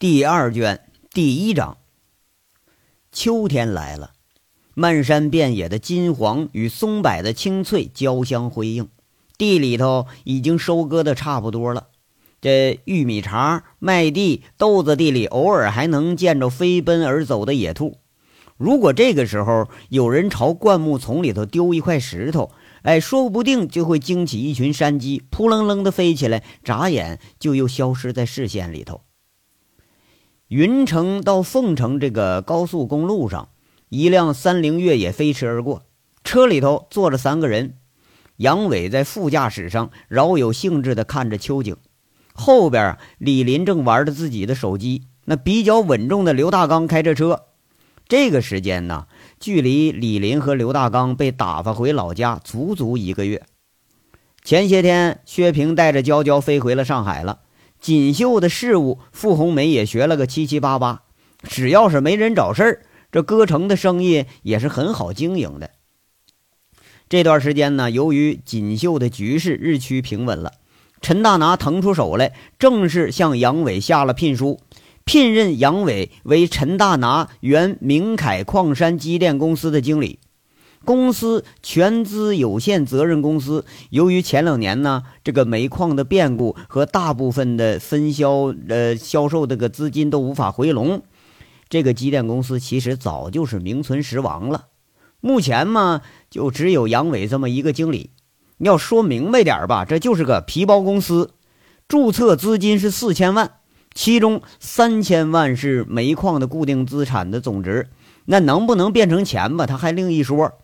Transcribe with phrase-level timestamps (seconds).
[0.00, 1.76] 第二卷第一章。
[3.10, 4.12] 秋天来了，
[4.74, 8.90] 漫山遍野的金黄与松柏的青翠交相辉映，
[9.36, 11.88] 地里头已经收割的差不多了。
[12.40, 17.98] 这玉米茬、麦地、豆子地里，偶尔还能见着飞奔而走的野兔。
[18.56, 22.52] 如果这个时候有人朝灌木丛里头丢一块石头，
[22.82, 29.00] 哎，说不定就会惊起一群山鸡，扑棱棱的飞起来，眨眼就又消失在视线里头。
[30.48, 33.50] 云城到凤城这个高速公路上，
[33.90, 35.82] 一辆三菱越野飞驰而过，
[36.24, 37.74] 车里头坐着三个人，
[38.38, 41.76] 杨伟在副驾驶上饶有兴致地看着秋景，
[42.32, 45.02] 后边李林正玩着自己的手机。
[45.26, 47.42] 那比较稳重的刘大刚开着车。
[48.06, 49.06] 这个时间呢，
[49.38, 53.44] 距离李林和刘大刚被打发回老家足足一个月。
[54.42, 57.40] 前些天，薛平带着娇娇飞回了上海了。
[57.88, 61.04] 锦绣的事物，傅红梅也学了个七七八八。
[61.44, 65.70] 只要是没人找事儿，这歌城的生意也是很好经营的。
[67.08, 70.52] 这段时间呢，由于锦绣的局势日趋平稳了，
[71.00, 74.60] 陈大拿腾出手来，正式向杨伟下了聘书，
[75.06, 80.18] 聘任杨伟为陈大拿原明凯矿山机电公司的经理。
[80.88, 91.02] 公司全资有限责任公司，由于前两年呢，这个煤矿的变故和大部分的分销呃销售这个资金都无法回笼，
[91.68, 94.68] 这个机电公司其实早就是名存实亡了。
[95.20, 96.00] 目前嘛，
[96.30, 98.08] 就只有杨伟这么一个经理。
[98.56, 101.32] 要说明白点吧，这就是个皮包公司，
[101.86, 103.50] 注册资金是四千万，
[103.92, 107.90] 其中三千万是煤矿的固定资产的总值，
[108.24, 110.54] 那能不能变成钱吧，他还另一说。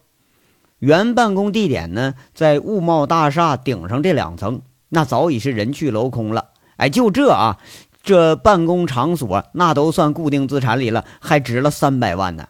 [0.85, 6.51] 原办公地点呢，在物贸大厦顶上这两层，那早已是人去楼空了。
[6.77, 7.57] 哎，就这啊，
[8.03, 12.49] 这办公场所那都算固定资产里了，还值了三百万呢。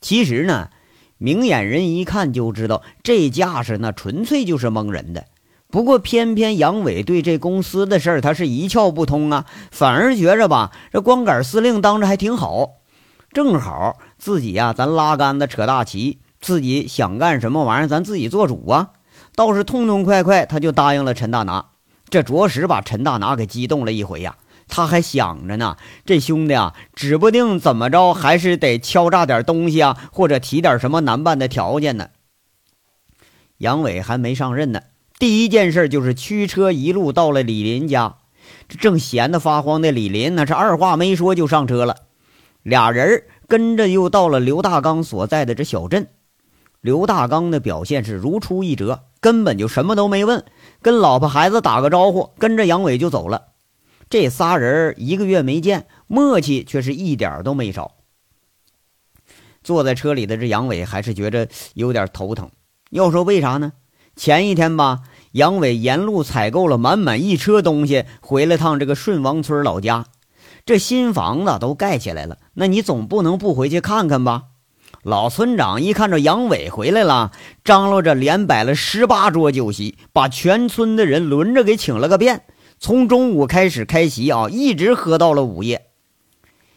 [0.00, 0.70] 其实呢，
[1.18, 5.26] 明眼人一看就知道，这架势那纯粹就是蒙人的。
[5.70, 12.70] 不过偏偏杨伟对这公司的事儿他是一窍不通啊，反而觉着吧，这光杆司令当着还挺好。
[13.30, 16.18] 正好自己呀，咱拉杆子扯大旗。
[16.40, 18.90] 自己想干什么玩意儿，咱自己做主啊！
[19.34, 21.66] 倒是痛痛快快，他就答应了陈大拿。
[22.08, 24.36] 这着实把陈大拿给激动了一回呀。
[24.66, 32.08] 他还想着呢，这兄弟啊，指不定怎么着，还是得敲诈点东西啊，或者提点什么难办的条件呢。
[33.58, 34.80] 杨伟还没上任呢，
[35.18, 38.16] 第一件事就是驱车一路到了李林家。
[38.68, 41.96] 这正闲得发慌的李林，那是二话没说就上车了。
[42.62, 46.08] 俩人跟着又到了刘大刚所在的这小镇。
[46.80, 50.44] 刘大刚的表现是如出一辙，根本就什么都没问，
[50.80, 53.48] 跟老婆孩子打个招呼，跟着杨伟就走了。
[54.08, 57.96] 这仨人一个月没见，默契却是一点都没少。
[59.62, 62.50] 坐在车里的这杨伟还是觉着有点头疼。
[62.90, 63.72] 要说为啥呢？
[64.16, 65.02] 前一天吧，
[65.32, 70.06] 杨伟沿路采购了满满一车东西，回了趟这个顺王村老家。
[70.64, 74.44] 这新房子都盖起来了，那你总不能不回去看看吧？
[75.02, 77.32] 老村长一看着杨伟回来了，
[77.64, 82.42] 张罗着连摆了十八桌酒席，把全村的人轮着给请了个遍。
[82.78, 85.86] 从中午开始开席啊，一直喝到了午夜。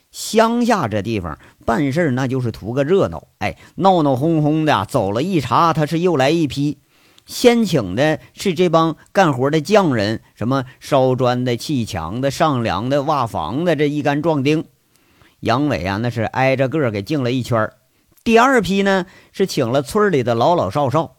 [0.09, 4.85] 乡下这地方办事那就是图个热闹，哎，闹闹哄哄的。
[4.85, 6.77] 走了一茬，他是又来一批。
[7.25, 14.63] 先请的是这帮干活的匠人，什么烧砖的、砌墙的、上梁的、瓦房的，这一干壮丁。
[15.41, 17.69] 杨伟啊，那是挨着个给敬了一圈
[18.23, 21.17] 第二批呢是请了村里的老老少少，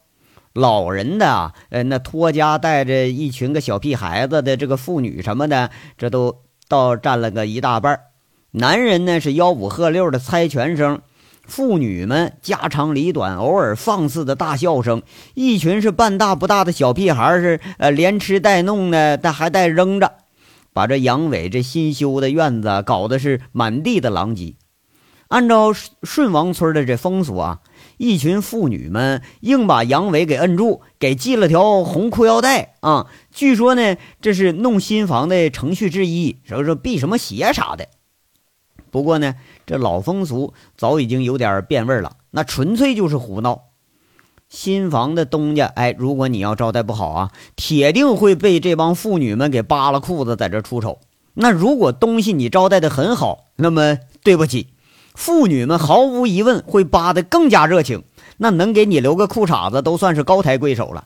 [0.55, 8.01] 老人的啊，呃，那拖家带着一群个小屁孩子的这个妇女什么的，这都倒占了个一大半
[8.53, 11.03] 男人呢是吆五喝六的猜拳声，
[11.47, 15.03] 妇女们家长里短，偶尔放肆的大笑声，
[15.35, 20.11] 一群是半大不大的小屁孩是呃连吃带弄的，但还带扔着，
[20.73, 24.55] 把这杨伟这新修的院子搞得是满地的狼藉。
[25.35, 25.73] 按照
[26.05, 27.59] 顺王村的这风俗啊，
[27.97, 33.09] 一群妇女们硬把杨伟给摁住，给系了条红裤腰带啊。
[33.33, 37.89] 据说呢，这是弄新房的程序之一，说说辟什么邪啥的。
[38.93, 39.35] 不过呢，
[39.67, 43.63] 这老风俗早已经有点变味了，那纯粹就是胡闹。
[44.49, 51.01] 新房的东家，哎，如果你要招待不好啊，铁定会被这帮妇女们给扒了裤子在这出丑。
[51.33, 54.69] 那如果东西你招待的很好，那么对不起。
[55.15, 58.03] 妇女们毫无疑问会扒得更加热情，
[58.37, 61.05] 那能给你留个裤衩子都算是高抬贵手了。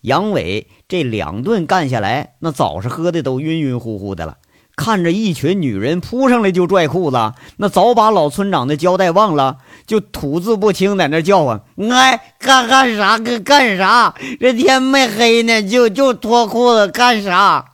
[0.00, 4.36] 杨伟这两顿干下来，那早是喝的都晕晕乎乎的了，
[4.76, 13.18] 看着一群女人扑上来就拽裤子，那早把老村长的交代忘了，就吐字不清，在那叫唤：“哎，干干啥？
[13.18, 14.14] 干干啥？
[14.38, 17.72] 这天没黑呢，就就脱裤子干啥？”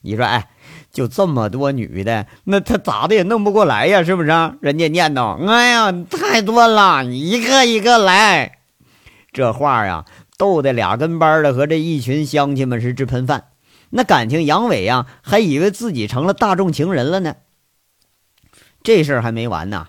[0.00, 0.48] 你说，哎，
[0.96, 4.02] 就这么多女的，那他咋的也弄不过来呀？
[4.02, 4.28] 是不是？
[4.62, 8.60] 人家念叨：“哎呀，太多了，一个一个来。”
[9.30, 10.06] 这话呀，
[10.38, 13.48] 逗得俩跟班的和这一群乡亲们是直喷饭。
[13.90, 17.34] 那感情，杨伟呀，还以为自己成了大众情人了呢。
[18.82, 19.88] 这事儿还没完呢，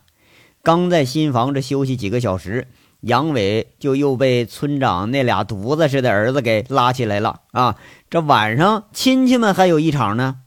[0.61, 2.67] 刚在新房这休息几个小时，
[2.99, 7.77] 杨伟就又被村长那俩犊子似的儿子给拉起来了啊！
[8.09, 10.39] 这晚上亲戚们还有一场呢。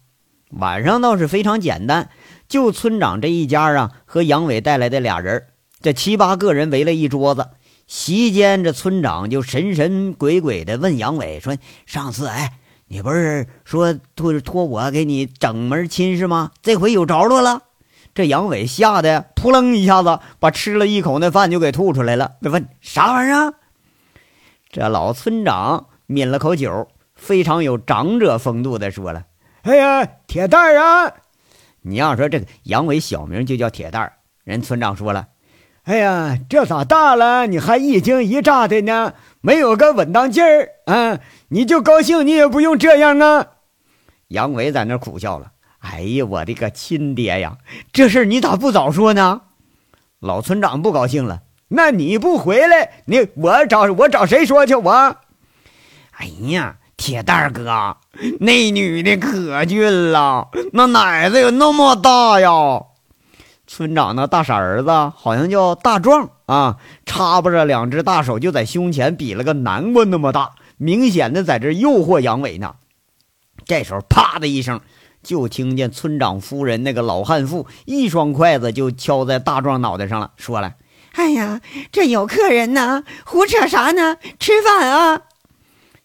[0.50, 2.10] 晚上倒是非常简单，
[2.48, 5.46] 就村长这一家啊和杨伟带来的俩人，
[5.80, 7.50] 这七八个人围了一桌子。
[7.86, 11.56] 席间，这村长就神神鬼鬼的问杨伟说
[11.86, 12.52] ：“上次哎。”
[12.92, 16.50] 你不是说托托我给你整门亲事吗？
[16.60, 17.62] 这回有着落了。
[18.14, 22.32] 这杨伟吓得扑棱一下子，把吃了一口那饭就给吐出来了。
[22.40, 23.54] 那问啥玩意儿？
[24.72, 29.26] 这老村长抿了口酒，非常有长者风度的说了
[29.62, 31.12] ：“哎呀，铁蛋儿啊！
[31.82, 34.12] 你要说这个杨伟小名就叫铁蛋儿，
[34.44, 35.28] 人村长说了。”
[35.84, 39.14] 哎呀，这咋大了你还一惊一乍的呢？
[39.40, 41.18] 没有个稳当劲儿啊！
[41.48, 43.46] 你就高兴，你也不用这样啊！
[44.28, 45.52] 杨伟在那苦笑了。
[45.78, 47.56] 哎呀，我的个亲爹呀！
[47.92, 49.42] 这事儿你咋不早说呢？
[50.20, 51.42] 老村长不高兴了。
[51.68, 54.74] 那你不回来，你我找我找谁说去？
[54.74, 55.16] 我，
[56.10, 57.96] 哎呀，铁蛋哥，
[58.40, 62.50] 那女的可俊了，那奶子有那么大呀！
[63.66, 66.76] 村长的大傻儿子好像叫大壮啊，
[67.06, 72.74] 插巴着两只大手就在胸前比了个南瓜那么大，明显的在这诱惑杨伟呢。
[73.64, 74.82] 这时候，啪的一声，
[75.22, 80.74] 就听见村长夫人那个老悍妇一双筷子就敲在大壮脑袋上了，说了
[81.16, 84.18] ：“哎呀，这有客人呢，胡扯啥呢？
[84.38, 85.22] 吃饭啊！”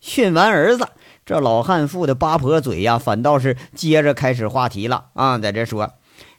[0.05, 0.87] 训完儿子，
[1.25, 5.93] 这老汉妇的八婆嘴呀，反倒是接着开始话题了啊，在这说。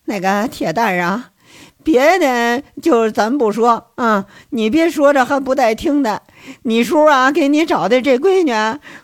[0.05, 1.31] 那个铁蛋儿啊，
[1.83, 6.23] 别的就咱不说啊，你别说这还不带听的。
[6.63, 8.53] 你叔啊，给你找的这闺女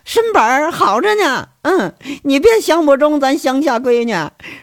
[0.04, 1.92] 身板好着呢，嗯，
[2.24, 4.14] 你别相不中咱乡下闺女。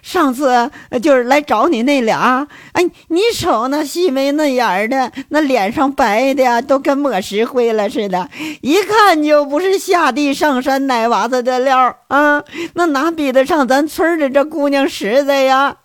[0.02, 0.72] 上次
[1.02, 8.30] 就是来找你那俩，哎，你瞅那细眉嫩眼的，那脸上白的呀，都跟抹石灰了似的，
[8.62, 12.44] 一看就不是下地上山奶娃子的料啊，
[12.74, 15.78] 那哪比得上咱村的这姑娘实在呀？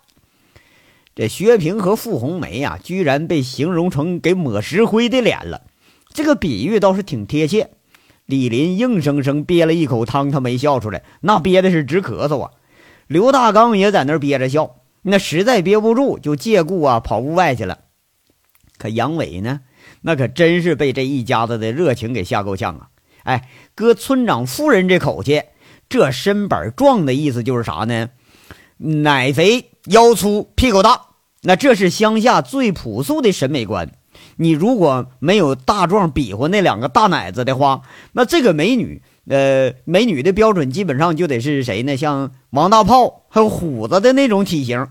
[1.15, 5.61] 这薛平和傅红梅呀，居然被形容成给抹石灰的脸了，
[6.15, 7.71] 这个比喻倒是挺贴切。
[8.25, 12.51] 李林硬生生憋了一口汤，他没笑出来，那憋的是直咳嗽啊。
[13.07, 17.79] 刘大刚也在那憋着笑，那实在憋不住，就借故啊跑屋外去了。
[18.77, 19.59] 可杨伟呢，
[20.01, 22.87] 那可真是被这一家子的热情给吓够呛啊！
[23.23, 25.43] 哎，搁村长夫人这口气，
[25.89, 28.09] 这身板壮的意思就是啥呢？
[28.77, 31.01] 奶肥腰粗屁股大，
[31.41, 33.91] 那这是乡下最朴素的审美观。
[34.37, 37.81] 你如果没有大壮比划那两个大奶子的话，
[38.13, 41.95] 那这个美女，呃，美女的标准基本上就得是谁呢？
[41.95, 44.87] 像王大炮还有虎子的那种体型。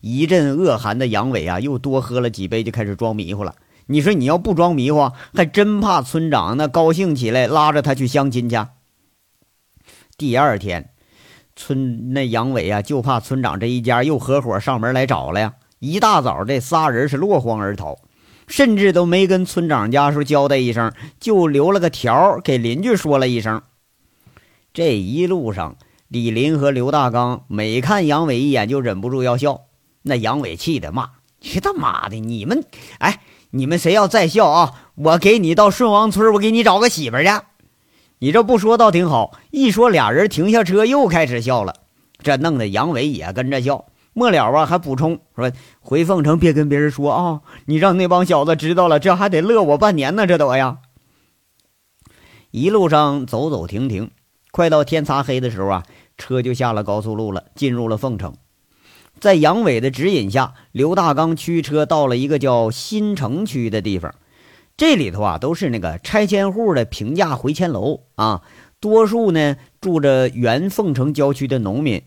[0.00, 3.54] 一阵恶寒的杨伟啊，又多喝了几杯，就开始装迷糊了。
[3.86, 8.56] 你说你要不装迷糊，还真怕村长那高兴起来拉着他去相亲去。
[10.16, 10.88] 第二天。
[11.54, 15.52] 村那杨伟啊，就怕村长这一家又合伙上门来找了呀！
[15.84, 17.98] 一大早，这仨人是落荒而逃，
[18.46, 23.62] 甚至都没跟村长家说交代一声，就留了个条给邻居说了一声。
[24.72, 25.74] 这一路上，
[26.06, 29.62] 李林和刘大刚每看杨伟一眼，就忍不住要笑。
[30.02, 31.10] 那杨伟气得骂
[31.42, 32.20] ：“去他妈的！
[32.20, 32.64] 你们，
[32.98, 33.20] 哎，
[33.50, 37.28] 你们谁要再笑啊，我给你到顺王村，我给你找个媳妇去。”
[38.20, 41.74] 你这不说倒挺好，一说俩人停下车又开始笑了，
[42.22, 43.86] 这弄得杨伟也跟着笑。
[44.14, 45.50] 末了啊，还补充说
[45.80, 50.78] ：“回凤城别跟别人说啊，你让那帮小子知道了，这还得乐我半年呢。”这都呀。
[52.50, 54.10] 一路上走走停停，
[54.50, 55.82] 快到天擦黑的时候啊，
[56.18, 58.34] 车就下了高速路了，进入了凤城。
[59.18, 64.14] 在杨伟的指引下，刘大刚驱车到了一个叫新城区的地方。
[64.76, 68.42] 这里头啊，都是那个拆迁户的平价回迁楼啊，
[68.80, 72.02] 多数呢住着原凤城郊区的农民。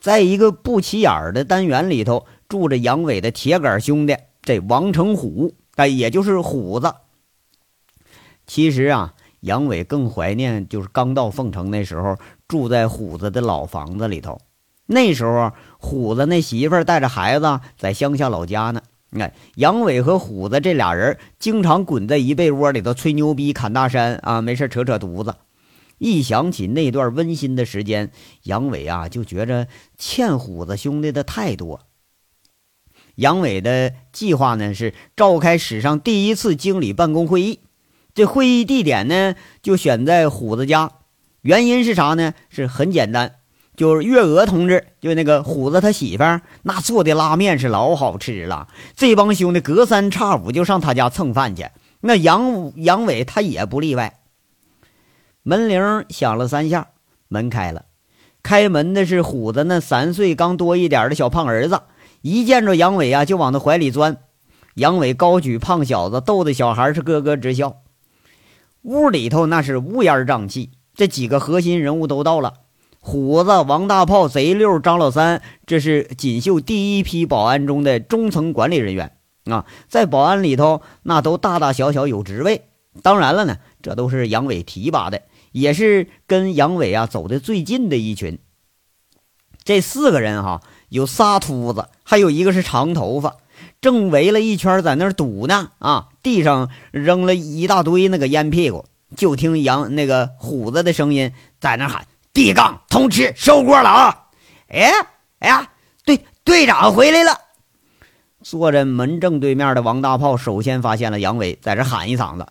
[0.00, 6.94] 在一个不起眼的单元里头，住着杨伟的铁杆兄弟，这王成虎，哎，也就是虎子。
[8.46, 12.16] 其实啊，杨伟更怀念就是刚到凤城那时候
[12.48, 14.40] 住在虎子的老房子里头。
[14.86, 18.80] 那时候虎子那媳妇带着孩子在乡下老家呢。
[19.10, 25.34] 哎，杨伟和虎子这俩人经常滚在一被窝里头吹牛逼、侃大山啊，没事扯扯犊子。
[26.00, 28.10] 一想起那段温馨的时间，
[28.44, 31.82] 杨伟啊就觉着欠虎子兄弟的太多。
[33.16, 37.60] 杨伟的计划呢是召开史上第一次经理办公会议，
[38.14, 40.90] 这会议地点呢就选在虎子家。
[41.42, 42.32] 原因是啥呢？
[42.48, 43.34] 是很简单，
[43.76, 46.24] 就是月娥同志，就那个虎子他媳妇，
[46.62, 48.68] 那做的拉面是老好吃了。
[48.96, 51.66] 这帮兄弟隔三差五就上他家蹭饭去，
[52.00, 54.19] 那杨杨伟他也不例外。
[55.50, 56.90] 门铃响了三下，
[57.26, 57.86] 门开了，
[58.40, 61.80] 开门的是虎子那三岁刚多一点的小胖儿子。
[62.22, 64.18] 一见着杨伟啊，就往他怀里钻。
[64.76, 67.78] 杨伟高举胖小子，逗得小孩是咯咯直笑。
[68.82, 70.70] 屋里头那是乌烟瘴气。
[70.94, 72.54] 这几个核心人物都到了：
[73.00, 75.42] 虎子、王大炮、贼六、张老三。
[75.66, 79.16] 这是锦绣第一批保安中的中层管理人员
[79.46, 82.66] 啊，在保安里头那都大大小小有职位。
[83.02, 88.38] 当然了呢，这都是杨伟提拔的，也是跟杨伟啊走的最近的一群。
[89.64, 90.60] 这四个人哈。
[90.90, 93.36] 有仨秃子，还有一个是长头发，
[93.80, 95.70] 正围了一圈在那儿赌呢。
[95.78, 104.26] 啊，地上扔了一大堆那个烟屁股，就听杨那个虎子的声音在那喊：“地杠通吃，收锅了啊！”
[104.66, 104.90] 哎，
[105.38, 105.70] 哎呀，
[106.04, 107.38] 队队长回来了。
[108.42, 112.48] 坐在门正对面的王大炮首先发现了杨伟，在这喊一嗓子。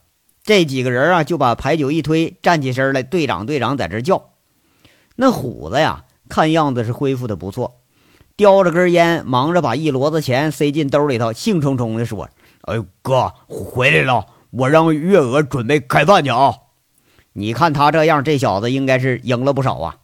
[0.50, 4.32] 这几个人啊，就把牌九一推，站起身来，队长队长在这叫。
[5.16, 7.82] 那虎子呀，看样子是恢复的不错。
[8.36, 12.32] 叼着根烟，忙着把一摞子钱塞进兜里头，兴冲冲地说
[12.66, 16.56] ：“哎，哥回来了，我让月娥准备开饭去啊！
[17.34, 19.98] 你看他这样，这小子应该是赢了不少啊。”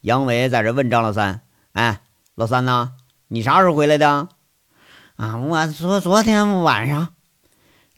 [0.00, 1.42] 杨伟在这问张老三
[1.74, 2.00] ：“哎，
[2.36, 2.92] 老三呐，
[3.28, 4.28] 你啥时候回来的
[5.16, 7.08] ？”“啊，我昨昨天晚上。”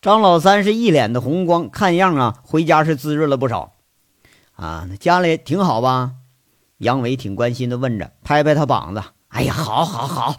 [0.03, 3.75] 张老三是一脸的红光，看样啊，回家是滋润了不少。
[4.57, 6.15] 啊，那家里挺好吧？
[6.79, 10.35] 杨伟挺关心的问着，拍拍他膀子：“哎呀，好，好，好！”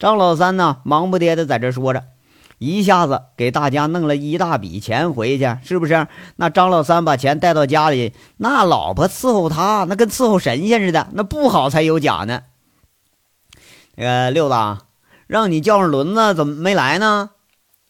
[0.00, 2.06] 张老三呢，忙不迭的在这说着，
[2.58, 6.08] 一下子给大家弄了一大笔钱回去，是不是？
[6.34, 12.42] 那张老三把钱带到家里，那老婆伺候他，那跟伺候神仙似的，那不好才有假呢。
[13.94, 14.54] 那个六子，
[15.28, 17.30] 让你叫上轮子，怎么没来呢？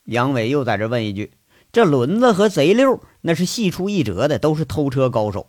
[0.09, 1.33] 杨伟又在这问一句
[1.71, 5.47] ：“这轮子和贼六那是系出一辙的，都是偷车高手。”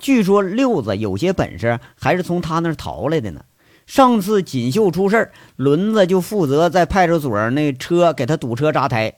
[0.00, 3.42] 据说六子有些本事，还是从他那儿逃来的呢。
[3.86, 9.16] 上次锦绣出事轮子就负责在派出所那车给他堵车扎胎，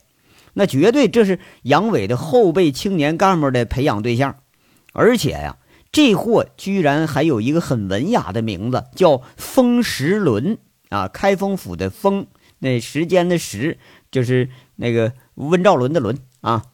[0.54, 4.36] 那绝对这是杨伟的后备青年干部的培养对象。
[4.94, 5.58] 而且呀，
[5.92, 10.56] 这货居然还有一个很文雅的名字，叫风时轮
[10.88, 12.28] 啊，开封府的风，
[12.60, 13.78] 那时间的时
[14.10, 16.64] 就是那个温兆伦的伦啊，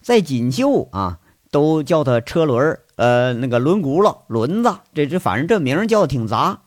[0.00, 1.18] 在锦绣啊
[1.50, 6.60] 都叫他车轮呃，那个轮轱辘轮子，这这反正这名叫的挺杂。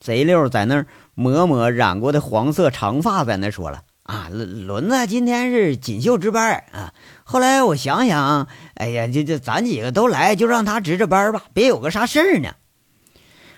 [0.00, 6.94] 贼六在那儿抹抹染过的黄色长发，在那说了啊，轮轮子今天是锦绣值班啊。
[7.22, 12.54] 后来我想想，哎呀，这这咱几个都来，就让他值着班吧，别有个啥事儿呢。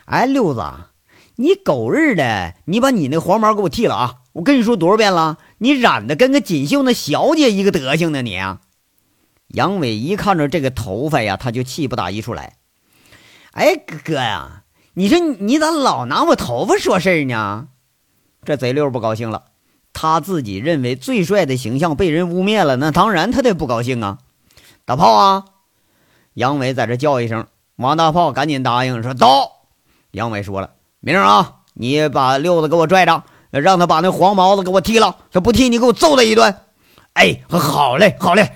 [0.04, 0.62] 哎，六子，
[1.36, 4.14] 你狗日的，你把你那黄毛给我剃了啊！
[4.32, 8.60] 我跟你说多少遍了，你染的跟个锦绣那小姐一个德行呢，你啊！
[9.48, 12.56] 杨伟一看着这个头发呀，他就气不打一处来。
[13.50, 14.62] 哎，哥哥呀，
[14.94, 17.68] 你说你咋老拿我头发说事儿呢？
[18.44, 19.44] 这贼六不高兴了，
[19.92, 24.18] 他自己认为最帅的形象被人污蔑了，那当然他得不高兴啊。
[24.86, 25.44] 大炮啊！
[26.32, 27.46] 杨伟在这叫一声，
[27.76, 29.66] 王大炮赶紧答应说到。
[30.12, 30.70] 杨伟说了，
[31.00, 33.22] 明儿啊，你把六子给我拽着，
[33.60, 36.54] 让他把那黄毛子给我剃了，他不剃你给我揍他一顿。
[37.12, 38.50] 哎，好嘞，好嘞。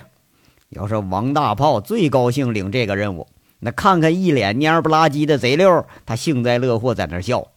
[0.70, 3.28] 要是王大炮最高兴领这个任务，
[3.60, 7.48] 那看看一脸蔫不拉几的贼六，他幸灾乐祸在那笑。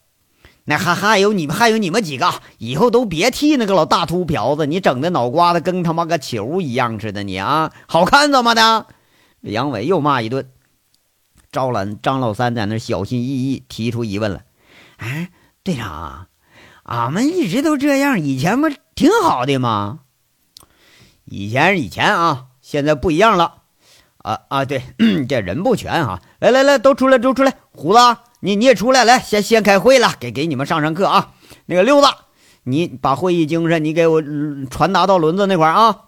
[0.64, 8.86] 那还还有你们，还有你们几个，以后都别剃那个老大秃瓢子，你整的脑瓜子跟他妈个球一样似的，你啊，好看怎么的？
[9.40, 10.50] 杨伟又骂一顿。
[11.50, 14.42] 招揽张老三在那小心翼翼提出疑问了
[14.98, 15.30] ：“哎，
[15.64, 16.28] 队长，
[16.84, 20.00] 俺们一直都这样，以前不挺好的吗？
[21.24, 23.54] 以前以前啊。”现在不一样了，
[24.18, 24.64] 啊啊！
[24.64, 24.84] 对，
[25.28, 26.22] 这人不全啊。
[26.38, 27.52] 来来来，都出来，都出来。
[27.72, 27.98] 虎子，
[28.38, 31.32] 你你也出来，来先先开会了，给给你们上上课啊。
[31.66, 32.06] 那个六子，
[32.62, 34.22] 你把会议精神你给我
[34.70, 36.02] 传达到轮子那块啊。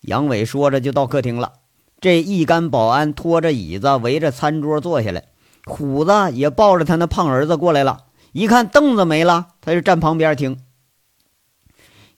[0.00, 1.52] 杨伟说着就到客厅了。
[2.00, 5.26] 这一干保安拖着椅子围着餐桌坐下来。
[5.64, 10.58] 虎子也抱着他那胖儿子过来了，一看凳子没了，他就站旁边听。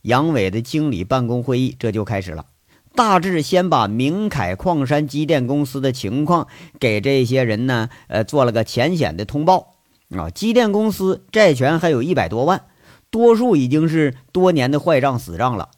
[0.03, 2.47] 杨伟的经理办公会议这就开始了，
[2.95, 6.49] 大致先把明凯矿山机电公司的情况
[6.79, 9.75] 给这些人呢，呃，做了个浅显的通报
[10.17, 10.31] 啊。
[10.31, 12.65] 机电公司债权还有一百多万，
[13.11, 15.69] 多数已经是多年的坏账死账了。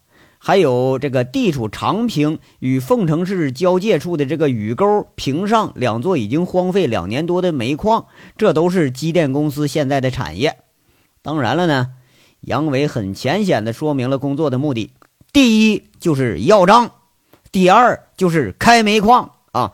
[0.45, 10.57] 还有这个地处长平与凤城市交界处的这个雨沟坪上两座已经荒废两年多的煤矿，这都是机电公司现在的产业。
[11.21, 11.91] 当然了呢，
[12.41, 14.91] 杨伟很浅显的说明了工作的目的：
[15.31, 16.91] 第一就是要账，
[17.49, 19.71] 第二就是开煤矿啊。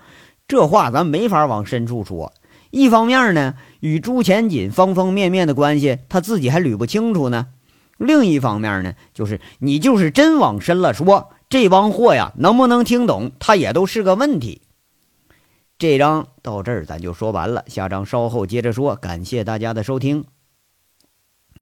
[0.48, 2.32] 这话咱没法往深处说。
[2.70, 7.48] 一方面呢，与朱前锦方方面面的关系，他自己还捋不清楚呢。
[8.00, 14.62] 另一方面呢，就是你就是真往深了说，这帮货呀，能不能听懂，他也都是个问题。
[15.78, 18.96] 这章到这儿咱就说完了，下章稍后接着说。
[18.96, 20.26] 感谢大家的收听。